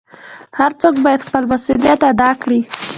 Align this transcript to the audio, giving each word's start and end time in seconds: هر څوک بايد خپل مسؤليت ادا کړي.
هر 0.59 0.71
څوک 0.81 0.95
بايد 1.03 1.21
خپل 1.27 1.43
مسؤليت 1.51 1.99
ادا 2.11 2.31
کړي. 2.41 2.61